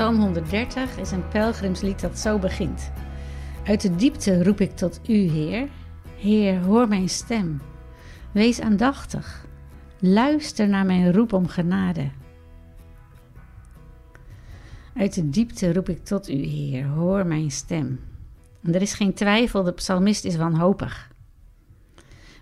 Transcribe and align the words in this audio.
Psalm 0.00 0.18
130 0.18 0.98
is 0.98 1.10
een 1.10 1.28
pelgrimslied 1.28 2.00
dat 2.00 2.18
zo 2.18 2.38
begint. 2.38 2.90
Uit 3.64 3.80
de 3.80 3.96
diepte 3.96 4.44
roep 4.44 4.60
ik 4.60 4.76
tot 4.76 5.00
u, 5.08 5.14
Heer. 5.14 5.68
Heer, 6.16 6.60
hoor 6.60 6.88
mijn 6.88 7.08
stem. 7.08 7.60
Wees 8.32 8.60
aandachtig. 8.60 9.46
Luister 9.98 10.68
naar 10.68 10.86
mijn 10.86 11.12
roep 11.12 11.32
om 11.32 11.46
genade. 11.46 12.10
Uit 14.94 15.14
de 15.14 15.30
diepte 15.30 15.72
roep 15.72 15.88
ik 15.88 16.04
tot 16.04 16.28
u, 16.28 16.44
Heer. 16.44 16.86
Hoor 16.86 17.26
mijn 17.26 17.50
stem. 17.50 18.00
En 18.62 18.74
er 18.74 18.82
is 18.82 18.94
geen 18.94 19.14
twijfel, 19.14 19.62
de 19.62 19.72
psalmist 19.72 20.24
is 20.24 20.36
wanhopig. 20.36 21.10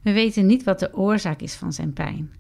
We 0.03 0.13
weten 0.13 0.47
niet 0.47 0.65
wat 0.65 0.79
de 0.79 0.95
oorzaak 0.95 1.41
is 1.41 1.55
van 1.55 1.73
zijn 1.73 1.93
pijn 1.93 2.31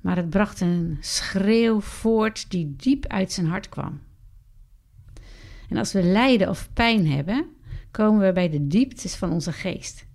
maar 0.00 0.16
het 0.16 0.30
bracht 0.30 0.60
een 0.60 0.96
schreeuw 1.00 1.80
voort 1.80 2.50
die 2.50 2.74
diep 2.76 3.06
uit 3.06 3.32
zijn 3.32 3.46
hart 3.46 3.68
kwam. 3.68 4.00
En 5.70 5.76
als 5.76 5.92
we 5.92 6.02
lijden 6.02 6.48
of 6.48 6.72
pijn 6.72 7.06
hebben, 7.06 7.46
komen 7.90 8.26
we 8.26 8.32
bij 8.32 8.48
de 8.48 8.66
dieptes 8.66 9.14
van 9.14 9.32
onze 9.32 9.52
geest. 9.52 10.06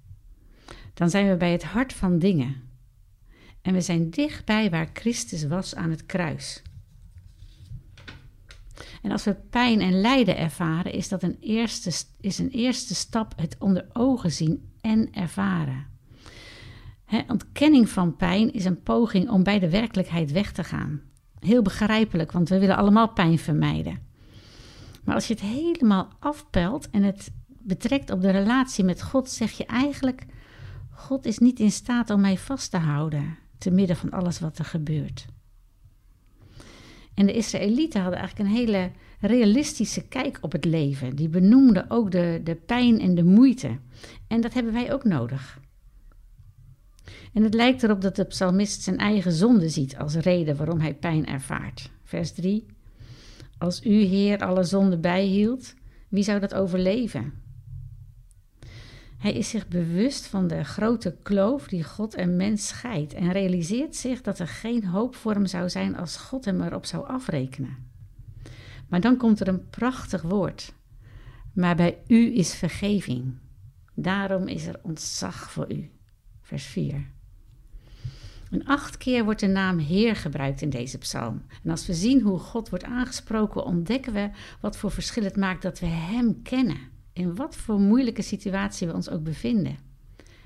Dan 0.93 1.09
zijn 1.09 1.29
we 1.29 1.37
bij 1.37 1.51
het 1.51 1.63
hart 1.63 1.93
van 1.93 2.19
dingen. 2.19 2.55
En 3.61 3.73
we 3.73 3.81
zijn 3.81 4.09
dichtbij 4.09 4.69
waar 4.69 4.89
Christus 4.93 5.47
was 5.47 5.75
aan 5.75 5.89
het 5.89 6.05
kruis. 6.05 6.61
En 9.01 9.11
als 9.11 9.23
we 9.23 9.33
pijn 9.49 9.81
en 9.81 10.01
lijden 10.01 10.37
ervaren, 10.37 10.93
is 10.93 11.07
dat 11.07 11.23
een 11.23 11.37
eerste, 11.39 11.91
is 12.19 12.39
een 12.39 12.49
eerste 12.49 12.95
stap 12.95 13.33
het 13.35 13.55
onder 13.59 13.85
ogen 13.93 14.31
zien 14.31 14.71
en 14.81 15.13
ervaren. 15.13 15.85
Ontkenning 17.27 17.89
van 17.89 18.15
pijn 18.15 18.53
is 18.53 18.65
een 18.65 18.81
poging 18.81 19.29
om 19.29 19.43
bij 19.43 19.59
de 19.59 19.69
werkelijkheid 19.69 20.31
weg 20.31 20.51
te 20.51 20.63
gaan. 20.63 21.01
Heel 21.39 21.61
begrijpelijk, 21.61 22.31
want 22.31 22.49
we 22.49 22.59
willen 22.59 22.77
allemaal 22.77 23.09
pijn 23.09 23.39
vermijden. 23.39 24.04
Maar 25.05 25.15
als 25.15 25.27
je 25.27 25.33
het 25.33 25.43
helemaal 25.43 26.09
afpelt 26.19 26.89
en 26.89 27.03
het 27.03 27.31
betrekt 27.47 28.11
op 28.11 28.21
de 28.21 28.29
relatie 28.29 28.83
met 28.83 29.01
God, 29.01 29.29
zeg 29.29 29.51
je 29.51 29.65
eigenlijk: 29.65 30.25
God 30.91 31.25
is 31.25 31.37
niet 31.37 31.59
in 31.59 31.71
staat 31.71 32.09
om 32.09 32.21
mij 32.21 32.37
vast 32.37 32.71
te 32.71 32.77
houden, 32.77 33.37
te 33.57 33.71
midden 33.71 33.95
van 33.95 34.11
alles 34.11 34.39
wat 34.39 34.57
er 34.57 34.65
gebeurt. 34.65 35.25
En 37.13 37.25
de 37.25 37.33
Israëlieten 37.33 38.01
hadden 38.01 38.19
eigenlijk 38.19 38.49
een 38.49 38.55
hele 38.55 38.91
realistische 39.19 40.07
kijk 40.07 40.37
op 40.41 40.51
het 40.51 40.65
leven. 40.65 41.15
Die 41.15 41.29
benoemden 41.29 41.89
ook 41.89 42.11
de, 42.11 42.41
de 42.43 42.55
pijn 42.55 42.99
en 42.99 43.15
de 43.15 43.23
moeite. 43.23 43.79
En 44.27 44.41
dat 44.41 44.53
hebben 44.53 44.73
wij 44.73 44.93
ook 44.93 45.03
nodig. 45.03 45.59
En 47.33 47.43
het 47.43 47.53
lijkt 47.53 47.83
erop 47.83 48.01
dat 48.01 48.15
de 48.15 48.23
psalmist 48.23 48.81
zijn 48.81 48.97
eigen 48.97 49.31
zonde 49.31 49.69
ziet 49.69 49.97
als 49.97 50.15
reden 50.15 50.55
waarom 50.55 50.79
hij 50.79 50.93
pijn 50.93 51.25
ervaart. 51.25 51.91
Vers 52.03 52.31
3. 52.31 52.65
Als 53.65 53.85
u, 53.85 53.93
Heer, 53.93 54.39
alle 54.39 54.63
zonden 54.63 55.01
bijhield, 55.01 55.73
wie 56.09 56.23
zou 56.23 56.39
dat 56.39 56.53
overleven? 56.53 57.33
Hij 59.17 59.33
is 59.33 59.49
zich 59.49 59.67
bewust 59.67 60.27
van 60.27 60.47
de 60.47 60.63
grote 60.63 61.17
kloof 61.23 61.67
die 61.67 61.83
God 61.83 62.15
en 62.15 62.35
mens 62.35 62.67
scheidt 62.67 63.13
en 63.13 63.31
realiseert 63.31 63.95
zich 63.95 64.21
dat 64.21 64.39
er 64.39 64.47
geen 64.47 64.85
hoop 64.85 65.15
voor 65.15 65.33
hem 65.33 65.45
zou 65.45 65.69
zijn 65.69 65.97
als 65.97 66.17
God 66.17 66.45
hem 66.45 66.61
erop 66.61 66.85
zou 66.85 67.07
afrekenen. 67.07 67.77
Maar 68.89 69.01
dan 69.01 69.17
komt 69.17 69.39
er 69.39 69.47
een 69.47 69.69
prachtig 69.69 70.21
woord. 70.21 70.73
Maar 71.53 71.75
bij 71.75 71.97
u 72.07 72.37
is 72.37 72.55
vergeving. 72.55 73.37
Daarom 73.95 74.47
is 74.47 74.65
er 74.65 74.79
ontzag 74.81 75.51
voor 75.51 75.73
u. 75.73 75.91
Vers 76.41 76.65
4. 76.65 77.14
En 78.55 78.65
acht 78.65 78.97
keer 78.97 79.23
wordt 79.23 79.39
de 79.39 79.47
naam 79.47 79.77
Heer 79.77 80.15
gebruikt 80.15 80.61
in 80.61 80.69
deze 80.69 80.97
psalm. 80.97 81.41
En 81.63 81.69
als 81.69 81.87
we 81.87 81.93
zien 81.93 82.21
hoe 82.21 82.39
God 82.39 82.69
wordt 82.69 82.83
aangesproken, 82.83 83.63
ontdekken 83.63 84.13
we 84.13 84.29
wat 84.61 84.77
voor 84.77 84.91
verschil 84.91 85.23
het 85.23 85.35
maakt 85.35 85.61
dat 85.61 85.79
we 85.79 85.85
Hem 85.85 86.41
kennen. 86.41 86.77
In 87.13 87.35
wat 87.35 87.55
voor 87.55 87.79
moeilijke 87.79 88.21
situatie 88.21 88.87
we 88.87 88.93
ons 88.93 89.09
ook 89.09 89.23
bevinden. 89.23 89.77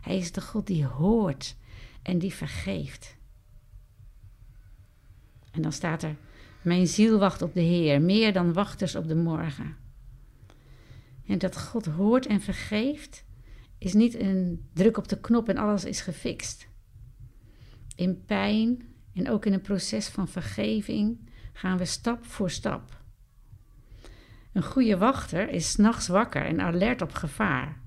Hij 0.02 0.18
is 0.18 0.32
de 0.32 0.42
God 0.42 0.68
die 0.68 0.86
hoort 0.86 1.56
en 2.02 2.20
die 2.20 2.34
vergeeft. 2.34 3.16
En 5.52 5.62
dan 5.62 5.72
staat 5.74 6.04
er: 6.04 6.16
Mijn 6.62 6.88
ziel 6.88 7.20
wacht 7.20 7.42
op 7.42 7.54
de 7.54 7.62
Heer, 7.62 8.02
meer 8.02 8.34
dan 8.34 8.54
wachters 8.54 8.96
op 8.96 9.08
de 9.08 9.16
morgen. 9.16 9.76
En 11.26 11.38
dat 11.38 11.60
God 11.60 11.86
hoort 11.86 12.26
en 12.26 12.42
vergeeft, 12.42 13.24
is 13.78 13.94
niet 13.94 14.20
een 14.20 14.70
druk 14.74 14.98
op 14.98 15.08
de 15.08 15.20
knop 15.20 15.50
en 15.50 15.58
alles 15.58 15.86
is 15.86 16.02
gefixt. 16.02 16.69
In 18.00 18.26
pijn 18.26 18.82
en 19.14 19.30
ook 19.30 19.46
in 19.46 19.54
een 19.54 19.62
proces 19.62 20.08
van 20.08 20.28
vergeving 20.28 21.30
gaan 21.54 21.78
we 21.78 21.86
stap 21.86 22.26
voor 22.26 22.50
stap. 22.50 23.04
Een 24.54 24.64
goede 24.64 24.98
wachter 24.98 25.50
is 25.50 25.72
s'nachts 25.72 26.08
wakker 26.08 26.46
en 26.46 26.62
alert 26.62 27.02
op 27.02 27.14
gevaar. 27.14 27.82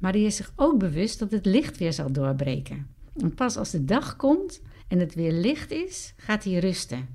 Maar 0.00 0.12
die 0.12 0.26
is 0.26 0.36
zich 0.36 0.52
ook 0.56 0.78
bewust 0.78 1.18
dat 1.18 1.30
het 1.30 1.46
licht 1.46 1.78
weer 1.78 1.92
zal 1.92 2.12
doorbreken. 2.12 2.86
En 3.16 3.34
pas 3.34 3.56
als 3.56 3.70
de 3.70 3.84
dag 3.84 4.16
komt 4.16 4.62
en 4.88 4.98
het 4.98 5.14
weer 5.14 5.32
licht 5.32 5.70
is, 5.70 6.14
gaat 6.16 6.44
hij 6.44 6.58
rusten. 6.58 7.08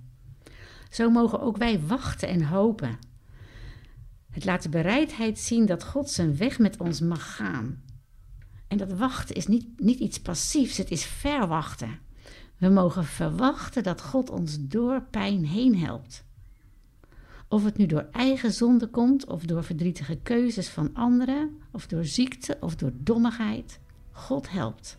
Zo 0.89 1.09
mogen 1.09 1.41
ook 1.41 1.57
wij 1.57 1.79
wachten 1.79 2.27
en 2.27 2.43
hopen. 2.43 2.97
Het 4.29 4.45
laat 4.45 4.63
de 4.63 4.69
bereidheid 4.69 5.39
zien 5.39 5.65
dat 5.65 5.83
God 5.83 6.09
zijn 6.09 6.37
weg 6.37 6.59
met 6.59 6.77
ons 6.77 7.01
mag 7.01 7.35
gaan. 7.35 7.83
En 8.67 8.77
dat 8.77 8.93
wachten 8.93 9.35
is 9.35 9.47
niet, 9.47 9.79
niet 9.79 9.99
iets 9.99 10.19
passiefs, 10.19 10.77
het 10.77 10.91
is 10.91 11.05
verwachten. 11.05 12.05
We 12.57 12.69
mogen 12.69 13.05
verwachten 13.05 13.83
dat 13.83 14.01
God 14.01 14.29
ons 14.29 14.57
door 14.59 15.01
pijn 15.01 15.45
heen 15.45 15.77
helpt. 15.77 16.25
Of 17.47 17.63
het 17.63 17.77
nu 17.77 17.85
door 17.85 18.07
eigen 18.11 18.51
zonde 18.51 18.87
komt, 18.87 19.27
of 19.27 19.43
door 19.43 19.63
verdrietige 19.63 20.17
keuzes 20.23 20.69
van 20.69 20.89
anderen, 20.93 21.57
of 21.71 21.87
door 21.87 22.05
ziekte 22.05 22.57
of 22.59 22.75
door 22.75 22.91
dommigheid, 22.93 23.79
God 24.11 24.51
helpt. 24.51 24.97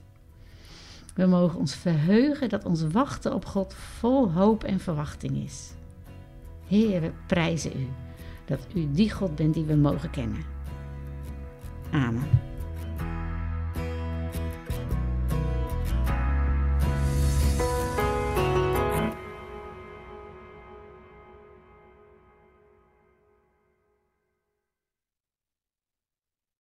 We 1.14 1.26
mogen 1.26 1.58
ons 1.58 1.74
verheugen 1.74 2.48
dat 2.48 2.64
ons 2.64 2.82
wachten 2.82 3.34
op 3.34 3.44
God 3.44 3.74
vol 3.74 4.32
hoop 4.32 4.64
en 4.64 4.80
verwachting 4.80 5.44
is. 5.44 5.72
Heer, 6.66 7.00
we 7.00 7.12
prijzen 7.26 7.80
u 7.80 7.88
dat 8.44 8.66
u 8.74 8.92
die 8.92 9.10
God 9.10 9.34
bent 9.34 9.54
die 9.54 9.64
we 9.64 9.74
mogen 9.74 10.10
kennen. 10.10 10.44
Amen. 11.90 12.47